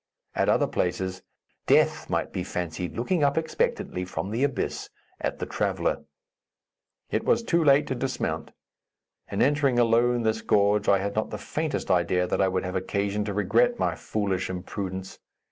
[0.33, 1.21] At other places,
[1.67, 4.89] death might be fancied looking up expectantly, from the abyss,
[5.19, 6.05] at the traveller.
[7.11, 8.49] It was too late to dismount.
[9.29, 12.75] In entering alone this gorge, I had not the faintest idea that I would have
[12.75, 15.19] occasion to regret my foolish imprudence.